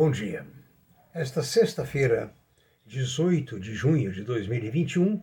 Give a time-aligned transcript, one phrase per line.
[0.00, 0.46] Bom dia.
[1.12, 2.32] Esta sexta-feira,
[2.86, 5.22] 18 de junho de 2021,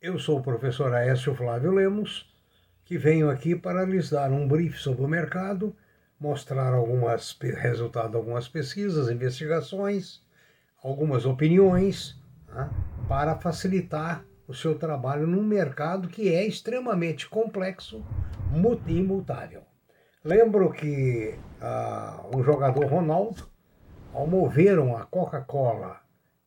[0.00, 2.34] eu sou o professor Aécio Flávio Lemos,
[2.82, 5.76] que venho aqui para lhes dar um brief sobre o mercado,
[6.18, 10.22] mostrar algumas resultados de algumas pesquisas, investigações,
[10.82, 12.70] algumas opiniões, né,
[13.06, 18.02] para facilitar o seu trabalho num mercado que é extremamente complexo
[18.86, 19.62] e imutável.
[20.24, 23.52] Lembro que uh, o jogador Ronaldo
[24.14, 26.00] ao moveram a Coca-Cola,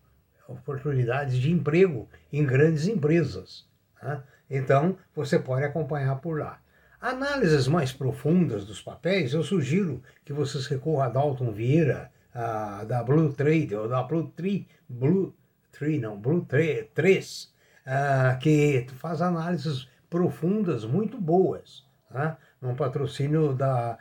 [0.47, 3.65] oportunidades de emprego em grandes empresas.
[4.01, 4.23] Né?
[4.49, 6.59] Então, você pode acompanhar por lá.
[7.01, 13.03] Análises mais profundas dos papéis, eu sugiro que vocês recorram a Dalton Vieira, a, da
[13.03, 15.33] Blue Trade, ou da Blue Tree, Blue
[15.71, 16.45] Tree, não, Blue
[16.93, 17.53] 3,
[17.85, 21.85] a, que faz análises profundas muito boas.
[22.11, 22.35] Né?
[22.61, 23.97] Um patrocínio da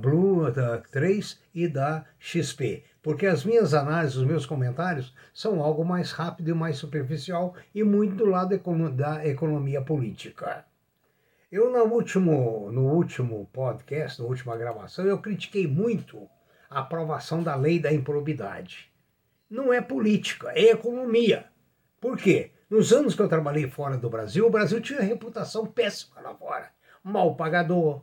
[0.00, 5.84] Blue da 3 e da XP, porque as minhas análises, os meus comentários são algo
[5.84, 8.58] mais rápido e mais superficial e muito do lado
[8.94, 10.64] da economia política.
[11.50, 16.28] Eu no último, no último podcast, na última gravação, eu critiquei muito
[16.68, 18.90] a aprovação da lei da improbidade.
[19.48, 21.46] Não é política, é economia.
[22.00, 22.50] Por quê?
[22.68, 26.73] Nos anos que eu trabalhei fora do Brasil, o Brasil tinha reputação péssima lá fora
[27.04, 28.02] mal pagador,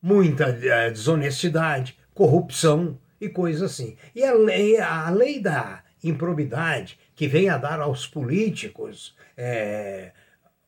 [0.00, 3.96] muita eh, desonestidade, corrupção e coisas assim.
[4.14, 10.12] E a lei, a lei da improbidade, que vem a dar aos políticos é,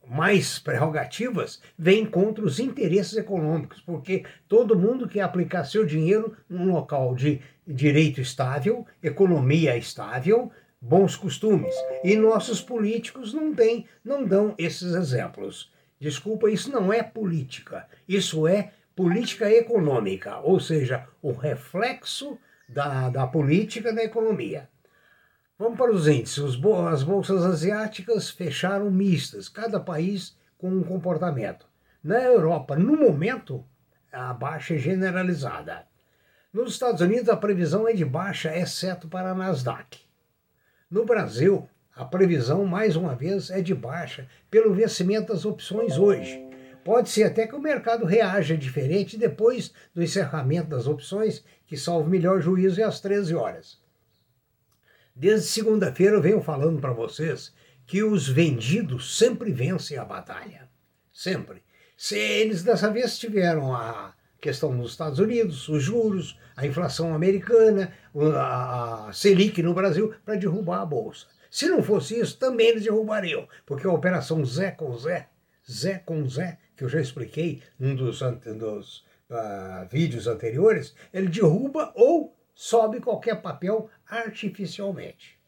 [0.07, 6.71] mais prerrogativas, vem contra os interesses econômicos, porque todo mundo quer aplicar seu dinheiro num
[6.73, 11.75] local de direito estável, economia estável, bons costumes.
[12.05, 15.73] E nossos políticos não têm, não dão esses exemplos.
[16.05, 22.39] Desculpa, isso não é política, isso é política econômica, ou seja, o reflexo
[22.69, 24.69] da, da política da economia.
[25.59, 26.61] Vamos para os índices.
[26.93, 31.67] As bolsas asiáticas fecharam mistas, cada país com um comportamento.
[32.03, 33.65] Na Europa, no momento,
[34.13, 35.87] a baixa é generalizada.
[36.53, 40.03] Nos Estados Unidos, a previsão é de baixa, exceto para a Nasdaq.
[40.91, 46.43] No Brasil, a previsão, mais uma vez, é de baixa pelo vencimento das opções hoje.
[46.85, 52.11] Pode ser até que o mercado reaja diferente depois do encerramento das opções, que salvo
[52.11, 53.79] melhor juízo é às 13 horas.
[55.17, 57.55] Desde segunda-feira eu venho falando para vocês
[57.87, 60.69] que os vendidos sempre vencem a batalha.
[61.13, 61.63] Sempre.
[61.97, 67.93] Se eles dessa vez tiveram a questão nos Estados Unidos, os juros, a inflação americana,
[68.15, 71.34] a Selic no Brasil, para derrubar a bolsa.
[71.55, 75.29] Se não fosse isso, também eles derrubariam, porque a operação Zé com Zé,
[75.71, 78.19] Zé com Zé, que eu já expliquei num dos,
[78.59, 85.39] dos uh, vídeos anteriores, ele derruba ou sobe qualquer papel artificialmente.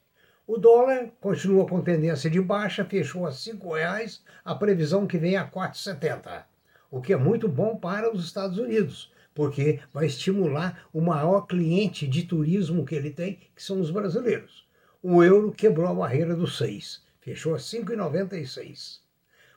[0.47, 3.37] O dólar continua com tendência de baixa, fechou a R$
[3.75, 6.44] reais, a previsão que vem é a 4,70,
[6.88, 12.06] o que é muito bom para os Estados Unidos, porque vai estimular o maior cliente
[12.06, 14.66] de turismo que ele tem, que são os brasileiros
[15.08, 18.99] o euro quebrou a barreira dos 6, fechou a 5,96.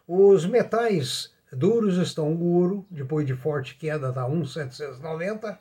[0.07, 5.57] Os metais duros estão o ouro, depois de forte queda, está 1,790,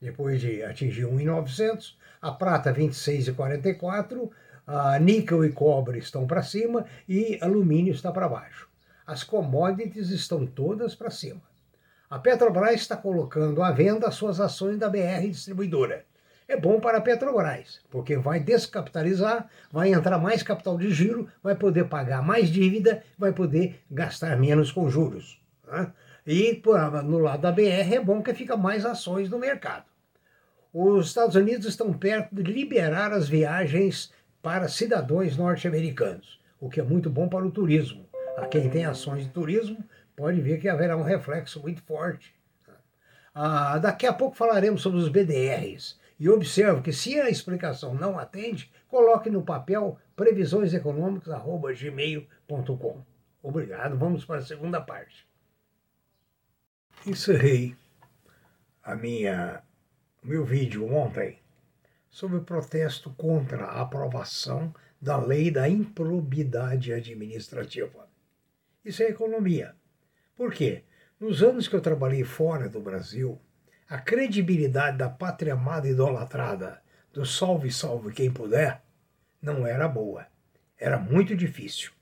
[0.00, 1.98] depois de atingir 1,900.
[2.22, 4.30] A prata, 26,44.
[4.68, 8.68] A níquel e cobre estão para cima e alumínio está para baixo.
[9.04, 11.42] As commodities estão todas para cima.
[12.08, 16.06] A Petrobras está colocando à venda as suas ações da BR Distribuidora
[16.46, 21.54] é bom para a Petrobras, porque vai descapitalizar, vai entrar mais capital de giro, vai
[21.54, 25.40] poder pagar mais dívida, vai poder gastar menos com juros.
[25.66, 25.92] Né?
[26.26, 29.84] E por, no lado da BR é bom que fica mais ações no mercado.
[30.72, 34.12] os Estados Unidos estão perto de liberar as viagens
[34.42, 38.06] para cidadãos norte-americanos, o que é muito bom para o turismo.
[38.36, 39.82] A quem tem ações de turismo
[40.14, 42.34] pode ver que haverá um reflexo muito forte.
[43.34, 45.98] Ah, daqui a pouco falaremos sobre os BDRs.
[46.18, 53.04] E observe que se a explicação não atende, coloque no papel previsioneseconômicas.gmail.com.
[53.42, 55.28] Obrigado, vamos para a segunda parte.
[57.06, 57.76] Encerrei
[58.82, 59.62] a minha
[60.22, 61.38] meu vídeo ontem
[62.08, 68.08] sobre o protesto contra a aprovação da lei da improbidade administrativa.
[68.82, 69.74] Isso é economia.
[70.34, 70.84] Por quê?
[71.20, 73.40] Nos anos que eu trabalhei fora do Brasil,
[73.94, 76.82] a credibilidade da pátria amada idolatrada,
[77.12, 78.82] do salve, salve quem puder,
[79.40, 80.26] não era boa.
[80.76, 81.92] Era muito difícil.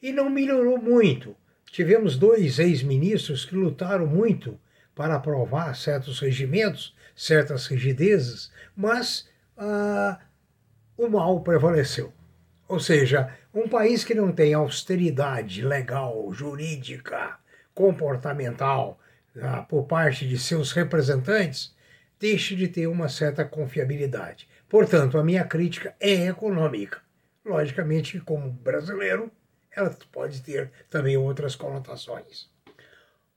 [0.00, 1.36] E não melhorou muito.
[1.66, 4.60] Tivemos dois ex-ministros que lutaram muito
[4.94, 10.20] para aprovar certos regimentos, certas rigidezes, mas ah,
[10.96, 12.12] o mal prevaleceu.
[12.68, 17.40] Ou seja, um país que não tem austeridade legal, jurídica,
[17.74, 18.99] comportamental
[19.68, 21.74] por parte de seus representantes,
[22.18, 24.48] deixe de ter uma certa confiabilidade.
[24.68, 27.00] Portanto, a minha crítica é econômica.
[27.44, 29.30] Logicamente, como brasileiro,
[29.74, 32.48] ela pode ter também outras conotações.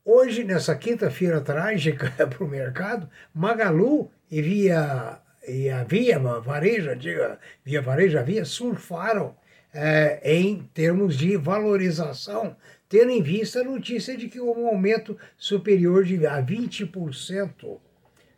[0.04, 5.18] Hoje, nessa quinta-feira trágica para o mercado, Magalu e Via,
[5.48, 9.34] e a Via Vareja, diga, Via Vareja, Via, surfaram
[9.72, 12.54] é, em termos de valorização,
[12.94, 17.80] tendo em vista a notícia de que houve um aumento superior de a 20%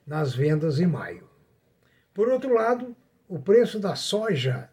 [0.07, 1.29] nas vendas em maio.
[2.15, 2.97] Por outro lado,
[3.29, 4.71] o preço da soja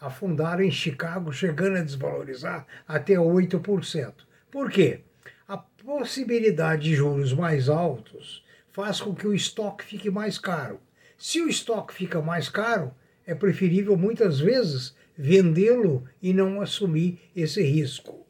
[0.00, 4.12] afundaram em Chicago, chegando a desvalorizar até 8%.
[4.52, 5.00] Por quê?
[5.48, 10.78] a possibilidade de juros mais altos faz com que o estoque fique mais caro.
[11.18, 12.94] Se o estoque fica mais caro,
[13.26, 18.24] é preferível muitas vezes vendê-lo e não assumir esse risco.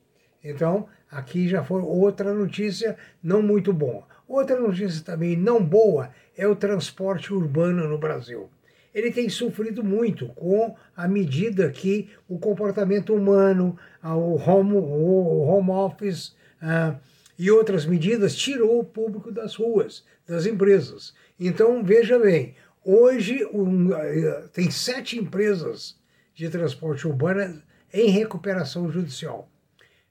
[0.44, 4.06] Então, aqui já foi outra notícia não muito boa.
[4.28, 8.50] Outra notícia também não boa é o transporte urbano no Brasil.
[8.94, 15.70] Ele tem sofrido muito com a medida que o comportamento humano, o home, o home
[15.70, 16.94] office, ah,
[17.38, 21.12] e outras medidas tirou o público das ruas, das empresas.
[21.38, 22.54] Então, veja bem,
[22.84, 25.96] hoje um, eh, tem sete empresas
[26.34, 27.60] de transporte urbano
[27.92, 29.48] em recuperação judicial.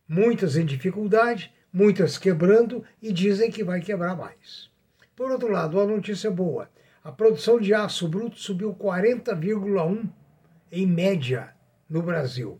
[0.07, 4.69] Muitas em dificuldade, muitas quebrando e dizem que vai quebrar mais.
[5.15, 6.69] Por outro lado, a notícia boa:
[7.03, 10.09] a produção de aço bruto subiu 40,1%
[10.71, 11.53] em média
[11.89, 12.59] no Brasil.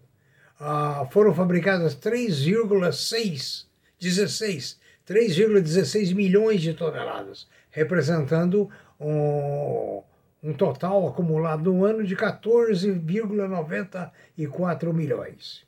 [0.60, 3.66] Ah, foram fabricadas 3,6
[4.04, 8.70] 16, 3,16 milhões de toneladas, representando
[9.00, 10.04] um,
[10.44, 15.66] um total acumulado no ano de 14,94 milhões.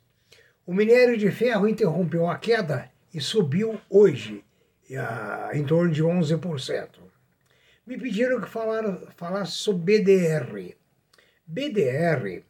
[0.66, 4.44] O minério de ferro interrompeu a queda e subiu hoje
[5.54, 6.88] em torno de 11%.
[7.86, 8.82] Me pediram que falar,
[9.16, 10.74] falasse sobre BDR.
[11.46, 12.42] BDR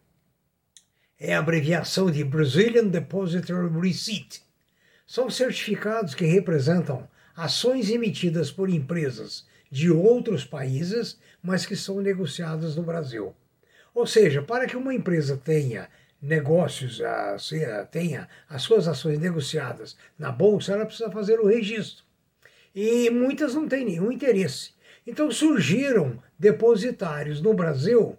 [1.20, 4.42] é a abreviação de Brazilian Depository Receipt
[5.06, 12.74] são certificados que representam ações emitidas por empresas de outros países, mas que são negociadas
[12.74, 13.34] no Brasil.
[13.94, 15.88] Ou seja, para que uma empresa tenha
[16.20, 17.00] negócios,
[17.90, 22.04] tenha as suas ações negociadas na bolsa, ela precisa fazer o registro.
[22.74, 24.72] E muitas não têm nenhum interesse.
[25.06, 28.18] Então surgiram depositários no Brasil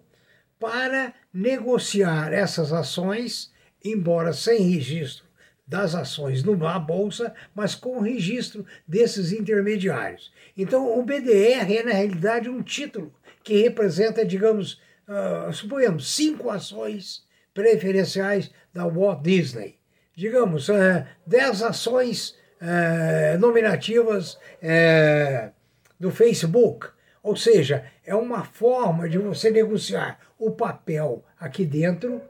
[0.58, 3.52] para negociar essas ações,
[3.84, 5.28] embora sem registro
[5.68, 10.32] das ações na bolsa, mas com registro desses intermediários.
[10.56, 13.12] Então, o BDR é, na realidade, um título
[13.44, 17.22] que representa, digamos, uh, suponhamos, cinco ações
[17.58, 19.80] preferenciais da Walt Disney.
[20.14, 25.50] Digamos, uh, dez ações uh, nominativas uh,
[25.98, 26.86] do Facebook.
[27.20, 32.22] Ou seja, é uma forma de você negociar o papel aqui dentro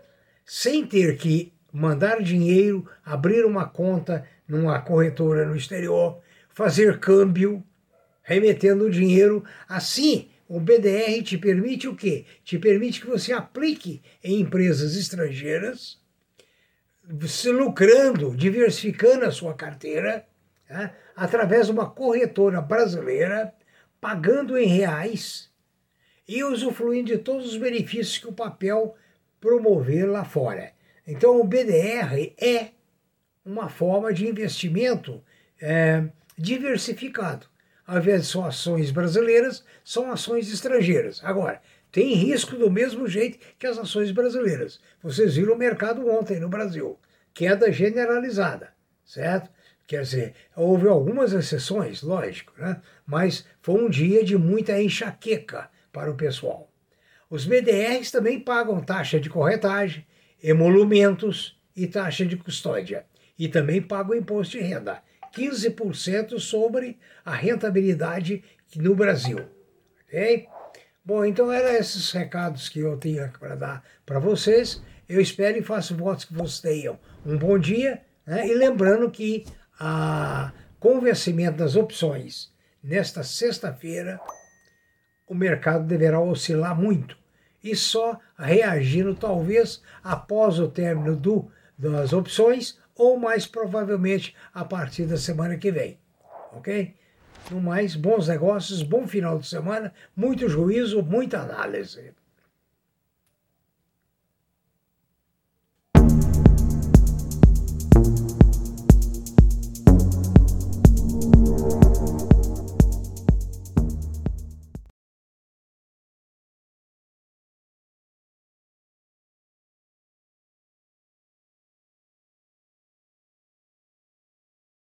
[0.47, 7.63] sem ter que mandar dinheiro, abrir uma conta numa corretora no exterior, fazer câmbio,
[8.23, 9.45] remetendo o dinheiro.
[9.69, 12.25] Assim, o BDR te permite o quê?
[12.43, 16.01] Te permite que você aplique em empresas estrangeiras,
[17.27, 20.27] se lucrando, diversificando a sua carteira,
[20.69, 23.55] né, através de uma corretora brasileira,
[24.01, 25.51] pagando em reais
[26.27, 28.97] e usufruindo de todos os benefícios que o papel
[29.41, 30.73] promover lá fora.
[31.07, 32.71] Então, o BDR é
[33.45, 35.23] uma forma de investimento
[35.61, 36.05] é,
[36.37, 37.47] diversificado.
[37.97, 41.21] Invés de só ações brasileiras, são ações estrangeiras.
[41.25, 44.81] Agora, tem risco do mesmo jeito que as ações brasileiras.
[45.03, 46.99] Vocês viram o mercado ontem no Brasil.
[47.33, 49.51] Queda generalizada, certo?
[49.87, 52.83] Quer dizer, houve algumas exceções, lógico, né?
[53.07, 56.71] mas foi um dia de muita enxaqueca para o pessoal.
[57.31, 60.07] Os BDRs também pagam taxa de corretagem,
[60.43, 63.07] emolumentos e taxa de custódia.
[63.39, 65.01] E também pagam imposto de renda,
[65.35, 68.43] 15% sobre a rentabilidade
[68.77, 69.41] no Brasil.
[70.05, 70.49] Ok?
[71.05, 74.83] Bom, então eram esses recados que eu tinha para dar para vocês.
[75.09, 78.03] Eu espero e faço votos que vocês tenham um bom dia.
[78.27, 78.47] Né?
[78.47, 79.47] E lembrando que
[79.81, 84.21] a, com o vencimento das opções nesta sexta-feira,
[85.27, 87.17] o mercado deverá oscilar muito
[87.63, 95.07] e só reagindo talvez após o término do, das opções ou mais provavelmente a partir
[95.07, 95.99] da semana que vem.
[96.53, 96.95] Ok?
[97.51, 102.13] No mais, bons negócios, bom final de semana, muito juízo, muita análise.